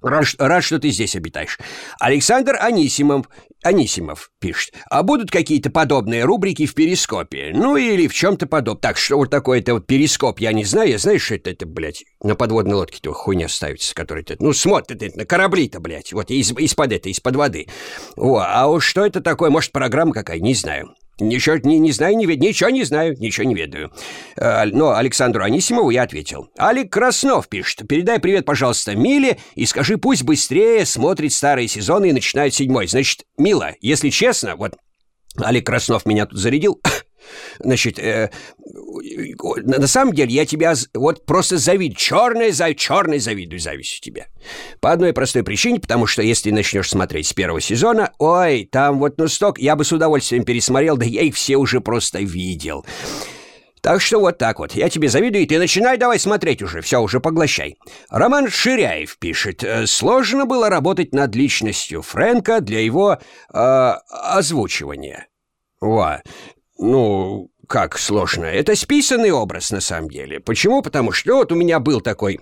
Рад, 0.03 0.27
рад, 0.39 0.63
что 0.63 0.79
ты 0.79 0.91
здесь 0.91 1.17
обитаешь. 1.17 1.59
Александр 1.99 2.59
Анисимов, 2.61 3.27
Анисимов 3.63 4.31
пишет. 4.39 4.75
А 4.91 5.03
будут 5.03 5.31
какие-то 5.31 5.71
подобные 5.71 6.25
рубрики 6.25 6.67
в 6.67 6.75
Перископе? 6.75 7.53
Ну, 7.55 7.79
или 7.79 8.07
в 8.07 8.13
чем-то 8.13 8.47
подобном. 8.47 8.83
Так, 8.83 8.99
что 8.99 9.17
вот 9.17 9.31
такое-то 9.31 9.73
вот 9.73 9.87
Перископ, 9.87 10.41
я 10.41 10.53
не 10.53 10.65
знаю. 10.65 10.91
Я 10.91 10.99
знаю, 10.99 11.21
что 11.21 11.37
это, 11.37 11.49
это 11.49 11.65
блядь, 11.65 12.05
на 12.23 12.35
подводной 12.35 12.75
лодке-то 12.75 13.15
хуйня 13.15 13.49
ставится, 13.49 13.95
которая 13.95 14.25
то 14.25 14.37
ну, 14.41 14.53
смотрит 14.53 15.03
это 15.03 15.17
на 15.17 15.25
корабли-то, 15.25 15.81
блядь, 15.81 16.13
вот 16.13 16.31
из, 16.31 16.53
из-под 16.53 16.93
это, 16.93 17.09
из-под 17.09 17.37
воды. 17.37 17.69
О, 18.17 18.43
а 18.47 18.67
уж 18.67 18.85
что 18.85 19.07
это 19.07 19.23
такое? 19.23 19.49
Может, 19.49 19.73
программа 19.73 20.13
какая? 20.13 20.39
Не 20.39 20.53
знаю. 20.53 20.95
Ничего 21.21 21.57
не, 21.57 21.79
не 21.79 21.93
знаю, 21.93 22.17
не 22.17 22.27
ведаю, 22.27 22.49
ничего 22.49 22.71
не 22.71 22.85
знаю, 22.85 23.17
ничего 23.19 23.47
не 23.47 23.55
ведаю. 23.55 23.93
А, 24.37 24.65
но 24.67 24.95
Александру 24.95 25.45
Анисимову 25.45 25.91
я 25.91 26.03
ответил. 26.03 26.49
Алик 26.59 26.93
Краснов 26.93 27.49
пишет. 27.49 27.87
Передай 27.89 28.19
привет, 28.19 28.45
пожалуйста, 28.45 28.95
Миле 28.95 29.39
и 29.55 29.67
скажи, 29.67 29.99
пусть 29.99 30.23
быстрее 30.23 30.85
смотрит 30.87 31.33
старые 31.33 31.69
сезоны 31.69 32.11
и 32.11 32.13
начинает 32.13 32.55
седьмой. 32.55 32.87
Значит, 32.87 33.25
Мила, 33.37 33.75
если 33.81 34.11
честно, 34.11 34.57
вот 34.57 34.77
Алик 35.41 35.67
Краснов 35.67 36.07
меня 36.07 36.27
тут 36.27 36.39
зарядил. 36.39 36.81
Значит, 37.59 37.99
э, 37.99 38.31
на 39.63 39.87
самом 39.87 40.15
деле 40.15 40.33
я 40.33 40.47
тебя 40.47 40.75
вот 40.95 41.27
просто 41.27 41.59
завидую. 41.59 41.97
Черный, 41.97 42.51
за, 42.51 42.75
черный 42.75 43.19
завидую 43.19 43.61
зависть 43.61 44.01
тебе. 44.01 44.27
По 44.81 44.93
одной 44.93 45.13
простой 45.13 45.43
причине, 45.43 45.81
потому 45.81 46.07
что 46.07 46.23
если 46.23 46.51
начнешь 46.51 46.91
смотреть 46.91 47.27
с 47.27 47.33
первого 47.33 47.61
сезона, 47.61 48.13
ой, 48.19 48.69
там 48.71 48.99
вот 48.99 49.19
ну 49.19 49.29
сток, 49.29 49.59
я 49.59 49.77
бы 49.77 49.85
с 49.85 49.93
удовольствием 49.93 50.45
пересмотрел, 50.45 50.97
да 50.97 51.05
я 51.05 51.23
их 51.23 51.35
все 51.35 51.57
уже 51.57 51.81
просто 51.81 52.21
видел. 52.21 52.85
Так 53.81 54.03
что 54.03 54.21
вот 54.21 54.39
так 54.39 54.59
вот. 54.59 54.75
Я 54.75 54.91
тебе 54.91 55.09
завидую, 55.09 55.45
и 55.45 55.47
ты 55.47 55.59
начинай 55.59 55.97
давай 55.97 56.19
смотреть 56.19 56.63
уже. 56.63 56.83
Все, 56.83 57.01
уже 57.01 57.21
поглощай. 57.21 57.77
Роман 58.11 58.49
Ширяев 58.51 59.19
пишет. 59.19 59.65
«Э, 59.65 59.87
сложно 59.87 60.45
было 60.45 60.69
работать 60.69 61.15
над 61.15 61.35
личностью 61.35 62.03
Фрэнка 62.03 62.61
для 62.61 62.81
его 62.81 63.19
э, 63.53 63.59
озвучивания. 64.11 65.29
Во. 65.81 66.21
Ну, 66.83 67.51
как 67.69 67.99
сложно. 67.99 68.47
Это 68.47 68.75
списанный 68.75 69.31
образ 69.31 69.71
на 69.71 69.81
самом 69.81 70.09
деле. 70.09 70.41
Почему? 70.41 70.81
Потому 70.81 71.13
что 71.13 71.37
вот 71.37 71.53
у 71.53 71.55
меня 71.55 71.79
был 71.79 72.01
такой 72.01 72.41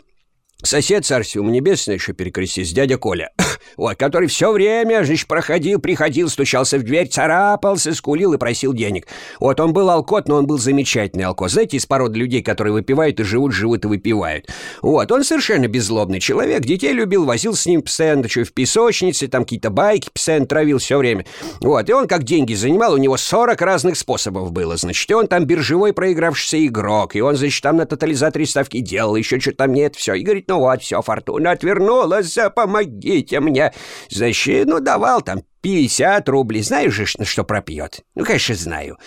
Сосед, 0.65 1.07
царствие 1.07 1.41
ему 1.41 1.53
небесное, 1.53 1.95
еще 1.95 2.13
перекрестись, 2.13 2.73
дядя 2.73 2.99
Коля, 2.99 3.31
вот, 3.77 3.97
который 3.97 4.27
все 4.27 4.51
время, 4.51 5.05
значит, 5.05 5.29
проходил, 5.29 5.79
приходил, 5.79 6.29
стучался 6.29 6.79
в 6.79 6.83
дверь, 6.83 7.07
царапался, 7.07 7.95
скулил 7.95 8.33
и 8.33 8.39
просил 8.39 8.73
денег. 8.73 9.07
Вот, 9.39 9.61
он 9.61 9.73
был 9.73 9.89
алкот, 9.89 10.27
но 10.27 10.35
он 10.35 10.49
был 10.49 10.59
замечательный 10.59 11.23
алкот. 11.23 11.53
Знаете, 11.53 11.77
из 11.77 11.87
породы 11.87 12.19
людей, 12.19 12.43
которые 12.43 12.73
выпивают 12.73 13.21
и 13.21 13.23
живут, 13.23 13.53
живут 13.53 13.85
и 13.85 13.89
выпивают. 13.89 14.49
Вот, 14.83 15.13
он 15.13 15.23
совершенно 15.23 15.69
беззлобный 15.69 16.19
человек, 16.19 16.63
детей 16.63 16.93
любил, 16.93 17.25
возил 17.25 17.55
с 17.55 17.65
ним 17.65 17.83
постоянно, 17.83 18.29
что 18.29 18.43
в 18.43 18.53
песочнице, 18.53 19.29
там 19.29 19.45
какие-то 19.45 19.71
байки 19.71 20.11
постоянно 20.13 20.47
травил 20.47 20.79
все 20.79 20.99
время. 20.99 21.25
Вот, 21.61 21.89
и 21.89 21.93
он 21.93 22.09
как 22.09 22.25
деньги 22.25 22.55
занимал, 22.55 22.95
у 22.95 22.99
него 22.99 23.17
40 23.17 23.63
разных 23.63 23.97
способов 23.97 24.51
было, 24.51 24.77
значит, 24.77 25.09
и 25.09 25.15
он 25.15 25.29
там 25.29 25.45
биржевой 25.45 25.93
проигравшийся 25.93 26.67
игрок, 26.67 27.15
и 27.15 27.21
он, 27.21 27.37
значит, 27.37 27.63
там 27.63 27.77
на 27.77 27.87
тотализаторе 27.87 28.45
ставки 28.45 28.81
делал, 28.81 29.15
еще 29.15 29.39
что-то 29.39 29.59
там 29.59 29.73
нет, 29.73 29.95
все, 29.95 30.15
и 30.15 30.25
говорит, 30.25 30.48
ну 30.49 30.61
вот, 30.61 30.83
все, 30.83 31.03
фортуна 31.03 31.53
отвернулась, 31.53 32.37
помогите 32.57 33.41
мне. 33.41 33.73
Значит, 34.09 34.67
ну, 34.67 34.81
давал 34.81 35.21
там 35.21 35.43
50 35.61 36.29
рублей. 36.29 36.63
Знаешь 36.63 36.95
же, 36.95 37.07
что 37.07 37.45
пропьет? 37.45 38.01
Ну, 38.15 38.25
конечно, 38.25 38.55
знаю. 38.55 38.99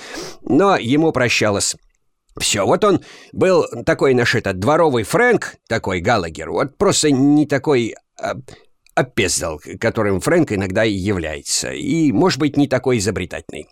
Но 0.43 0.77
ему 0.77 1.11
прощалось 1.11 1.75
все, 2.39 2.65
вот 2.65 2.83
он 2.85 3.01
был 3.33 3.65
такой 3.85 4.13
наш 4.13 4.35
этот 4.35 4.57
дворовый 4.57 5.03
Фрэнк, 5.03 5.55
такой 5.67 5.99
Галагер, 5.99 6.51
вот 6.51 6.77
просто 6.77 7.11
не 7.11 7.45
такой 7.45 7.95
а, 8.17 8.35
опездал, 8.95 9.59
которым 9.79 10.21
Фрэнк 10.21 10.53
иногда 10.53 10.85
и 10.85 10.93
является, 10.93 11.73
и, 11.73 12.11
может 12.13 12.39
быть, 12.39 12.55
не 12.55 12.69
такой 12.69 12.99
изобретательный. 12.99 13.67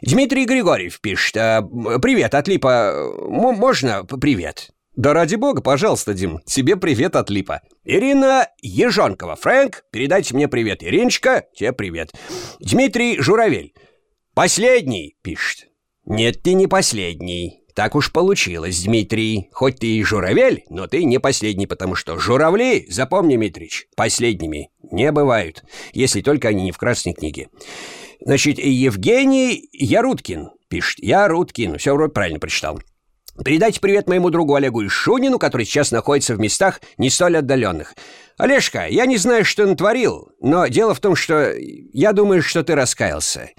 Дмитрий 0.00 0.46
Григорьев 0.46 1.00
пишет, 1.02 1.36
а, 1.36 1.62
«Привет, 1.62 2.34
от 2.34 2.48
Липа, 2.48 3.12
можно 3.28 4.04
привет?» 4.04 4.70
«Да 4.98 5.12
ради 5.12 5.36
бога, 5.36 5.62
пожалуйста, 5.62 6.12
Дим, 6.12 6.40
тебе 6.44 6.74
привет 6.74 7.14
от 7.14 7.30
Липа». 7.30 7.60
«Ирина 7.84 8.48
Ежонкова. 8.60 9.36
Фрэнк, 9.36 9.84
передайте 9.92 10.34
мне 10.34 10.48
привет. 10.48 10.82
Ириночка, 10.82 11.44
тебе 11.54 11.72
привет». 11.72 12.10
«Дмитрий 12.58 13.16
Журавель. 13.20 13.74
Последний»,— 14.34 15.16
пишет. 15.22 15.68
«Нет, 16.04 16.42
ты 16.42 16.54
не 16.54 16.66
последний. 16.66 17.62
Так 17.76 17.94
уж 17.94 18.10
получилось, 18.10 18.82
Дмитрий. 18.82 19.50
Хоть 19.52 19.78
ты 19.78 19.86
и 19.86 20.02
журавель, 20.02 20.64
но 20.68 20.88
ты 20.88 21.04
не 21.04 21.20
последний, 21.20 21.68
потому 21.68 21.94
что 21.94 22.18
журавли, 22.18 22.84
запомни, 22.90 23.36
Митрич, 23.36 23.86
последними 23.94 24.70
не 24.90 25.12
бывают, 25.12 25.62
если 25.92 26.22
только 26.22 26.48
они 26.48 26.64
не 26.64 26.72
в 26.72 26.76
Красной 26.76 27.14
книге. 27.14 27.50
Значит, 28.20 28.58
Евгений 28.58 29.68
Яруткин 29.70 30.48
пишет. 30.68 30.98
Яруткин. 30.98 31.78
Все 31.78 31.94
вроде 31.94 32.12
правильно 32.12 32.40
прочитал. 32.40 32.80
Передайте 33.44 33.80
привет 33.80 34.08
моему 34.08 34.30
другу 34.30 34.56
Олегу 34.56 34.84
Ишунину, 34.84 35.38
который 35.38 35.64
сейчас 35.64 35.92
находится 35.92 36.34
в 36.34 36.40
местах 36.40 36.80
не 36.96 37.08
столь 37.08 37.38
отдаленных. 37.38 37.94
Олежка, 38.36 38.86
я 38.86 39.06
не 39.06 39.16
знаю, 39.16 39.44
что 39.44 39.64
натворил, 39.64 40.32
но 40.40 40.66
дело 40.66 40.92
в 40.92 41.00
том, 41.00 41.14
что 41.14 41.54
я 41.56 42.12
думаю, 42.12 42.42
что 42.42 42.64
ты 42.64 42.74
раскаялся. 42.74 43.50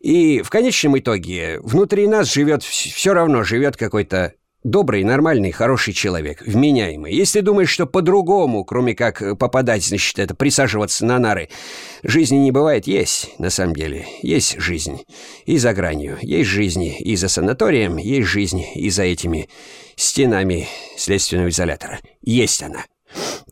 И 0.00 0.42
в 0.42 0.50
конечном 0.50 0.98
итоге 0.98 1.60
внутри 1.60 2.06
нас 2.06 2.32
живет, 2.32 2.62
все 2.62 3.14
равно 3.14 3.42
живет 3.42 3.76
какой-то 3.76 4.34
добрый, 4.64 5.04
нормальный, 5.04 5.50
хороший 5.50 5.92
человек, 5.92 6.42
вменяемый. 6.42 7.14
Если 7.14 7.40
думаешь, 7.40 7.70
что 7.70 7.86
по-другому, 7.86 8.64
кроме 8.64 8.94
как 8.94 9.38
попадать, 9.38 9.84
значит, 9.84 10.18
это 10.18 10.34
присаживаться 10.34 11.04
на 11.04 11.18
нары, 11.18 11.48
жизни 12.02 12.36
не 12.36 12.50
бывает, 12.50 12.86
есть, 12.86 13.38
на 13.38 13.50
самом 13.50 13.74
деле. 13.74 14.06
Есть 14.22 14.58
жизнь. 14.60 15.02
И 15.46 15.58
за 15.58 15.72
гранью. 15.72 16.18
Есть 16.22 16.50
жизнь 16.50 16.94
и 16.98 17.16
за 17.16 17.28
санаторием, 17.28 17.96
есть 17.96 18.28
жизнь 18.28 18.64
и 18.74 18.90
за 18.90 19.02
этими 19.04 19.48
стенами 19.96 20.68
следственного 20.96 21.48
изолятора. 21.48 22.00
Есть 22.22 22.62
она. 22.62 22.84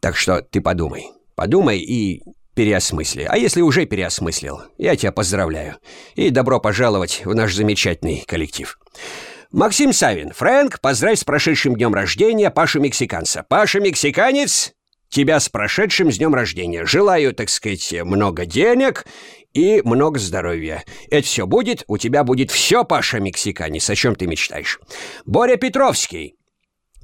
Так 0.00 0.16
что 0.16 0.42
ты 0.42 0.60
подумай. 0.60 1.08
Подумай 1.34 1.78
и 1.78 2.22
переосмысли. 2.54 3.26
А 3.28 3.36
если 3.36 3.60
уже 3.60 3.86
переосмыслил, 3.86 4.62
я 4.76 4.96
тебя 4.96 5.12
поздравляю. 5.12 5.76
И 6.14 6.30
добро 6.30 6.60
пожаловать 6.60 7.22
в 7.24 7.34
наш 7.34 7.54
замечательный 7.54 8.24
коллектив. 8.26 8.78
Максим 9.52 9.92
Савин, 9.92 10.30
Фрэнк, 10.30 10.80
поздравь 10.80 11.18
с 11.18 11.24
прошедшим 11.24 11.74
днем 11.74 11.92
рождения 11.92 12.52
Пашу 12.52 12.78
Мексиканца. 12.78 13.44
Паша 13.48 13.80
Мексиканец, 13.80 14.74
тебя 15.08 15.40
с 15.40 15.48
прошедшим 15.48 16.12
с 16.12 16.18
днем 16.18 16.36
рождения. 16.36 16.86
Желаю, 16.86 17.34
так 17.34 17.48
сказать, 17.48 17.92
много 18.04 18.46
денег 18.46 19.06
и 19.52 19.82
много 19.84 20.20
здоровья. 20.20 20.84
Это 21.10 21.26
все 21.26 21.48
будет, 21.48 21.82
у 21.88 21.98
тебя 21.98 22.22
будет 22.22 22.52
все, 22.52 22.84
Паша 22.84 23.18
Мексиканец, 23.18 23.90
о 23.90 23.96
чем 23.96 24.14
ты 24.14 24.28
мечтаешь. 24.28 24.78
Боря 25.26 25.56
Петровский, 25.56 26.36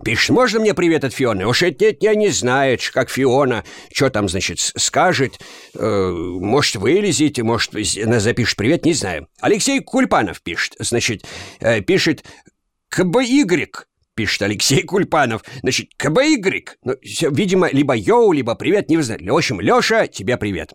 Пишет, 0.04 0.30
можно 0.30 0.60
мне 0.60 0.74
привет 0.74 1.04
от 1.04 1.14
Фионы? 1.14 1.46
Уж 1.46 1.62
это 1.62 1.96
я 2.00 2.14
не 2.14 2.28
знаю, 2.28 2.78
как 2.92 3.08
Фиона, 3.08 3.64
что 3.92 4.10
там, 4.10 4.28
значит, 4.28 4.60
скажет. 4.60 5.40
Э, 5.74 6.10
может, 6.10 6.76
вылезете, 6.76 7.42
может, 7.42 7.72
запишет 7.72 8.56
привет, 8.56 8.84
не 8.84 8.92
знаю. 8.92 9.28
Алексей 9.40 9.80
Кульпанов 9.80 10.42
пишет, 10.42 10.76
значит, 10.78 11.24
э, 11.60 11.80
пишет 11.80 12.24
КБY, 12.90 13.68
пишет 14.14 14.42
Алексей 14.42 14.82
Кульпанов. 14.82 15.42
Значит, 15.62 15.88
КБY. 15.98 16.66
Ну, 16.84 16.94
видимо, 17.30 17.70
либо 17.70 17.96
йоу, 17.96 18.32
либо 18.32 18.54
привет, 18.54 18.90
не 18.90 19.00
знаю. 19.00 19.20
В 19.32 19.36
общем, 19.36 19.60
Леша, 19.60 20.08
тебе 20.08 20.36
привет. 20.36 20.74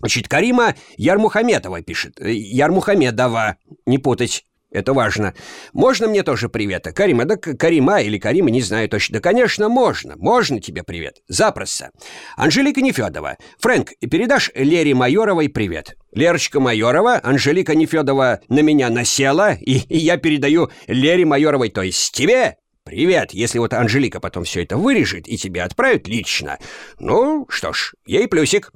Значит, 0.00 0.26
Карима 0.28 0.74
Ярмухаметова 0.96 1.82
пишет. 1.82 2.20
Э, 2.20 2.32
Ярмухамедова, 2.32 3.58
не 3.86 3.98
путать. 3.98 4.44
Это 4.70 4.92
важно. 4.92 5.34
Можно 5.72 6.06
мне 6.06 6.22
тоже 6.22 6.48
привета? 6.48 6.92
Карима, 6.92 7.24
да 7.24 7.36
Карима 7.36 8.00
или 8.00 8.18
Карима, 8.18 8.50
не 8.50 8.62
знаю 8.62 8.88
точно. 8.88 9.14
Да, 9.14 9.20
конечно, 9.20 9.68
можно. 9.68 10.14
Можно 10.16 10.60
тебе 10.60 10.84
привет. 10.84 11.16
Запросто. 11.26 11.90
Анжелика 12.36 12.80
Нефедова. 12.80 13.36
Фрэнк, 13.58 13.90
передашь 14.10 14.50
Лере 14.54 14.94
Майоровой 14.94 15.48
привет? 15.48 15.96
Лерочка 16.12 16.60
Майорова, 16.60 17.20
Анжелика 17.22 17.74
Нефедова 17.74 18.40
на 18.48 18.60
меня 18.60 18.90
насела, 18.90 19.54
и, 19.54 19.78
и 19.78 19.98
я 19.98 20.16
передаю 20.16 20.70
Лере 20.86 21.24
Майоровой, 21.24 21.70
то 21.70 21.82
есть 21.82 22.12
тебе, 22.12 22.56
«Привет, 22.84 23.32
если 23.32 23.58
вот 23.58 23.74
Анжелика 23.74 24.20
потом 24.20 24.44
все 24.44 24.62
это 24.62 24.76
вырежет 24.76 25.28
и 25.28 25.36
тебе 25.36 25.62
отправит 25.62 26.08
лично. 26.08 26.58
Ну, 26.98 27.46
что 27.48 27.72
ж, 27.72 27.92
ей 28.06 28.26
плюсик». 28.26 28.72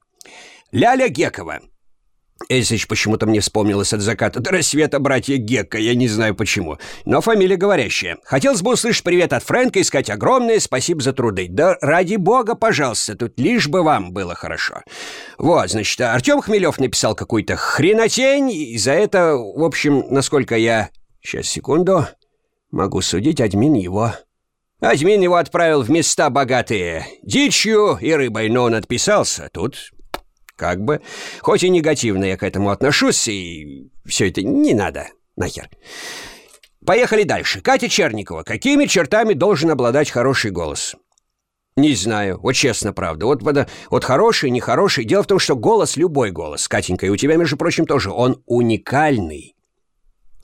Ляля 0.73 1.09
Гекова. 1.09 1.61
Эсич 2.49 2.89
почему-то 2.89 3.27
мне 3.27 3.41
вспомнилось 3.41 3.93
от 3.93 4.01
заката 4.01 4.41
до 4.41 4.51
рассвета 4.51 4.99
братья 4.99 5.37
Гекка, 5.37 5.79
я 5.79 5.95
не 5.95 6.09
знаю 6.09 6.35
почему. 6.35 6.79
Но 7.05 7.21
фамилия 7.21 7.57
говорящая. 7.57 8.19
Хотелось 8.25 8.61
бы 8.61 8.73
услышать 8.73 9.05
привет 9.05 9.33
от 9.33 9.43
Фрэнка 9.45 9.79
и 9.79 9.85
сказать 9.85 10.11
огромное 10.11 10.61
спасибо 10.61 11.01
за 11.01 11.13
труды. 11.13 11.47
Да 11.49 11.77
ради 11.81 12.17
бога, 12.17 12.55
пожалуйста, 12.55 13.17
тут 13.17 13.39
лишь 13.39 13.69
бы 13.69 13.83
вам 13.83 14.13
было 14.13 14.35
хорошо. 14.35 14.83
Вот, 15.39 15.71
значит, 15.71 16.01
Артем 16.01 16.43
Хмелев 16.43 16.79
написал 16.79 17.15
какую-то 17.15 17.57
хренотень, 17.57 18.51
и 18.51 18.77
за 18.79 18.93
это, 18.93 19.37
в 19.37 19.65
общем, 19.65 20.05
насколько 20.11 20.57
я... 20.57 20.91
Сейчас, 21.23 21.47
секунду. 21.47 22.07
Могу 22.71 23.01
судить, 23.01 23.41
админ 23.41 23.75
его... 23.75 24.13
Админ 24.81 25.23
его 25.23 25.37
отправил 25.37 25.83
в 25.83 25.91
места 25.91 26.29
богатые 26.29 27.07
дичью 27.23 27.97
и 28.03 28.13
рыбой, 28.13 28.51
но 28.51 28.65
он 28.65 28.75
отписался. 28.75 29.49
Тут 29.51 29.94
как 30.57 30.83
бы. 30.83 31.01
Хоть 31.41 31.63
и 31.63 31.69
негативно 31.69 32.25
я 32.25 32.37
к 32.37 32.43
этому 32.43 32.71
отношусь, 32.71 33.29
и 33.29 33.91
все 34.07 34.29
это 34.29 34.43
не 34.43 34.75
надо. 34.75 35.09
Нахер. 35.37 35.69
Поехали 36.85 37.25
дальше. 37.25 37.61
Катя 37.61 37.89
Черникова. 37.89 38.43
Какими 38.43 38.87
чертами 38.87 39.35
должен 39.35 39.71
обладать 39.71 40.11
хороший 40.11 40.51
голос? 40.51 40.95
Не 41.77 41.95
знаю, 41.95 42.39
вот 42.41 42.53
честно, 42.53 42.93
правда. 42.93 43.27
Вот, 43.27 43.43
вот 43.91 44.05
хороший, 44.05 44.51
нехороший. 44.51 45.05
Дело 45.05 45.25
в 45.25 45.27
том, 45.27 45.41
что 45.41 45.57
голос, 45.57 45.97
любой 45.97 46.31
голос, 46.31 46.69
Катенька, 46.69 47.07
и 47.07 47.09
у 47.09 47.17
тебя, 47.17 47.37
между 47.37 47.57
прочим, 47.57 47.85
тоже, 47.85 48.13
он 48.13 48.43
уникальный. 48.47 49.57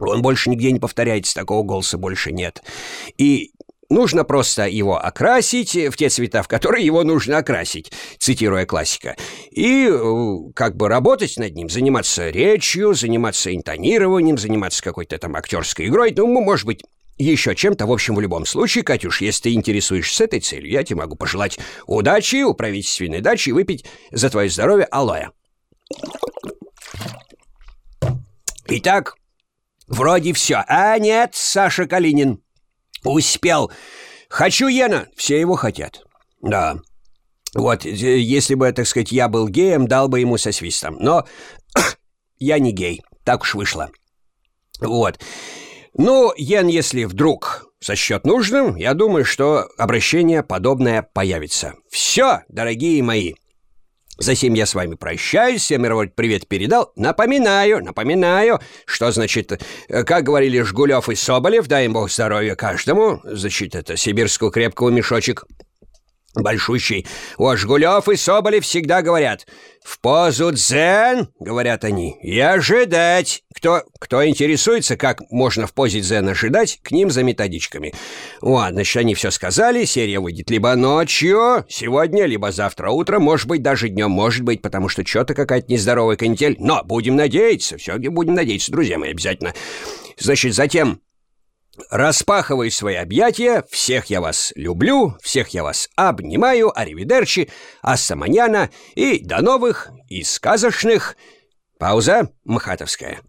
Он 0.00 0.22
больше 0.22 0.50
нигде 0.50 0.72
не 0.72 0.80
повторяется, 0.80 1.34
такого 1.34 1.62
голоса 1.62 1.98
больше 1.98 2.32
нет. 2.32 2.62
И 3.16 3.52
Нужно 3.90 4.22
просто 4.22 4.68
его 4.68 5.04
окрасить 5.04 5.74
в 5.74 5.96
те 5.96 6.08
цвета, 6.08 6.44
в 6.44 6.48
которые 6.48 6.86
его 6.86 7.02
нужно 7.02 7.38
окрасить, 7.38 7.90
цитируя 8.18 8.64
классика. 8.64 9.16
И 9.50 9.88
э, 9.90 10.52
как 10.54 10.76
бы 10.76 10.88
работать 10.88 11.36
над 11.38 11.56
ним, 11.56 11.68
заниматься 11.68 12.30
речью, 12.30 12.94
заниматься 12.94 13.54
интонированием, 13.54 14.38
заниматься 14.38 14.80
какой-то 14.84 15.18
там 15.18 15.34
актерской 15.34 15.88
игрой, 15.88 16.14
ну, 16.16 16.28
может 16.40 16.66
быть, 16.66 16.84
еще 17.18 17.56
чем-то. 17.56 17.86
В 17.86 17.92
общем, 17.92 18.14
в 18.14 18.20
любом 18.20 18.46
случае, 18.46 18.84
Катюш, 18.84 19.22
если 19.22 19.42
ты 19.42 19.54
интересуешься 19.54 20.22
этой 20.22 20.38
целью, 20.38 20.70
я 20.70 20.84
тебе 20.84 21.00
могу 21.00 21.16
пожелать 21.16 21.58
удачи 21.86 22.44
у 22.44 22.54
правительственной 22.54 23.20
дачи 23.20 23.48
и 23.48 23.52
выпить 23.52 23.84
за 24.12 24.30
твое 24.30 24.48
здоровье 24.48 24.86
алоэ. 24.86 25.30
Итак, 28.68 29.16
вроде 29.88 30.32
все. 30.32 30.62
А 30.68 30.96
нет, 30.98 31.30
Саша 31.34 31.86
Калинин. 31.88 32.40
Успел. 33.04 33.70
Хочу 34.28 34.68
Йена. 34.68 35.08
Все 35.16 35.40
его 35.40 35.56
хотят. 35.56 36.02
Да. 36.42 36.76
Вот, 37.54 37.84
э, 37.84 37.88
если 37.90 38.54
бы, 38.54 38.70
так 38.72 38.86
сказать, 38.86 39.12
я 39.12 39.28
был 39.28 39.48
геем, 39.48 39.86
дал 39.86 40.08
бы 40.08 40.20
ему 40.20 40.38
со 40.38 40.52
свистом. 40.52 40.96
Но 41.00 41.26
я 42.38 42.58
не 42.58 42.72
гей. 42.72 43.02
Так 43.24 43.42
уж 43.42 43.54
вышло. 43.54 43.90
Вот. 44.80 45.18
Ну, 45.94 46.32
Йен, 46.36 46.68
если 46.68 47.04
вдруг 47.04 47.66
сочтет 47.80 48.24
нужным, 48.24 48.76
я 48.76 48.94
думаю, 48.94 49.24
что 49.24 49.68
обращение 49.76 50.42
подобное 50.42 51.02
появится. 51.02 51.74
Все, 51.90 52.42
дорогие 52.48 53.02
мои. 53.02 53.34
Затем 54.20 54.52
я 54.52 54.66
с 54.66 54.74
вами 54.74 54.96
прощаюсь, 54.96 55.62
всем 55.62 55.80
мировой 55.80 56.08
привет 56.08 56.46
передал. 56.46 56.92
Напоминаю, 56.94 57.82
напоминаю, 57.82 58.60
что, 58.84 59.10
значит, 59.12 59.58
э, 59.88 60.04
как 60.04 60.24
говорили 60.24 60.60
Жгулев 60.60 61.08
и 61.08 61.14
Соболев, 61.14 61.66
дай 61.68 61.86
им 61.86 61.94
бог 61.94 62.10
здоровья 62.12 62.54
каждому, 62.54 63.22
значит, 63.24 63.74
это 63.74 63.96
сибирского 63.96 64.52
крепкого 64.52 64.90
мешочек 64.90 65.46
большущий. 66.34 67.06
У 67.38 67.54
Жгулев 67.56 68.08
и 68.08 68.16
Соболев 68.16 68.64
всегда 68.64 69.02
говорят 69.02 69.46
«В 69.84 69.98
позу 70.00 70.52
дзен»,— 70.52 71.28
говорят 71.40 71.84
они,— 71.84 72.18
«и 72.22 72.38
ожидать». 72.38 73.42
Кто, 73.54 73.82
кто 73.98 74.26
интересуется, 74.26 74.96
как 74.96 75.20
можно 75.30 75.66
в 75.66 75.74
позе 75.74 76.00
дзен 76.00 76.28
ожидать, 76.28 76.78
к 76.82 76.92
ним 76.92 77.10
за 77.10 77.22
методичками. 77.22 77.92
Ладно, 78.40 78.76
значит, 78.76 78.96
они 78.96 79.14
все 79.14 79.30
сказали, 79.30 79.84
серия 79.84 80.18
выйдет 80.18 80.48
либо 80.50 80.74
ночью, 80.76 81.66
сегодня, 81.68 82.24
либо 82.24 82.52
завтра 82.52 82.90
утром, 82.90 83.22
может 83.22 83.48
быть, 83.48 83.62
даже 83.62 83.90
днем, 83.90 84.10
может 84.10 84.44
быть, 84.44 84.62
потому 84.62 84.88
что 84.88 85.04
что-то 85.04 85.34
какая-то 85.34 85.70
нездоровая 85.70 86.16
канитель. 86.16 86.56
Но 86.58 86.82
будем 86.84 87.16
надеяться, 87.16 87.76
все 87.76 87.98
будем 87.98 88.34
надеяться, 88.34 88.72
друзья 88.72 88.98
мои, 88.98 89.10
обязательно. 89.10 89.52
Значит, 90.16 90.54
затем 90.54 91.00
Распахиваю 91.90 92.70
свои 92.70 92.96
объятия, 92.96 93.64
всех 93.70 94.06
я 94.06 94.20
вас 94.20 94.52
люблю, 94.56 95.16
всех 95.22 95.48
я 95.48 95.62
вас 95.62 95.88
обнимаю, 95.96 96.76
аривидерчи, 96.78 97.50
ассаманьяна 97.82 98.70
и 98.94 99.24
до 99.24 99.40
новых 99.40 99.90
и 100.08 100.22
сказочных. 100.22 101.16
Пауза 101.78 102.30
мхатовская. 102.44 103.20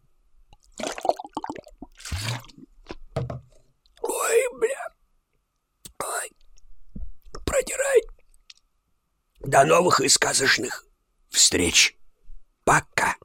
Ой, 4.02 4.44
бля. 4.60 4.88
Ой. 6.04 6.32
Продирай. 7.46 8.02
До 9.40 9.64
новых 9.64 10.02
и 10.02 10.10
сказочных 10.10 10.86
встреч. 11.30 11.96
Пока. 12.66 13.16